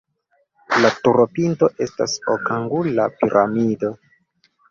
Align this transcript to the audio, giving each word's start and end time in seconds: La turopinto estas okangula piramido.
La 0.83 0.89
turopinto 1.07 1.69
estas 1.85 2.17
okangula 2.35 3.07
piramido. 3.21 3.93